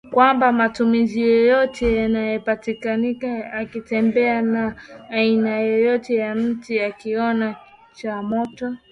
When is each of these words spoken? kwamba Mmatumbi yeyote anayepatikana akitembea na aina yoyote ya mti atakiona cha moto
kwamba 0.13 0.45
Mmatumbi 0.51 1.01
yeyote 1.25 2.03
anayepatikana 2.05 3.31
akitembea 3.59 4.41
na 4.41 4.75
aina 5.09 5.59
yoyote 5.59 6.15
ya 6.15 6.35
mti 6.35 6.79
atakiona 6.79 7.55
cha 7.93 8.21
moto 8.23 8.75